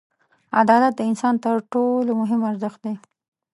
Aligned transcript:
•عدالت 0.61 0.93
د 0.97 1.01
انسان 1.09 1.35
تر 1.43 1.55
ټولو 1.73 2.11
مهم 2.21 2.41
ارزښت 2.51 2.79
دی. 2.85 2.95